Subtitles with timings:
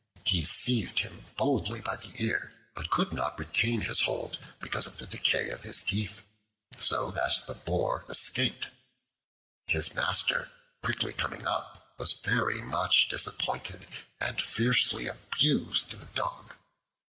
[0.23, 4.97] He seized him boldly by the ear, but could not retain his hold because of
[4.97, 6.21] the decay of his teeth,
[6.79, 8.69] so that the boar escaped.
[9.67, 10.49] His master,
[10.81, 13.85] quickly coming up, was very much disappointed,
[14.19, 16.55] and fiercely abused the dog.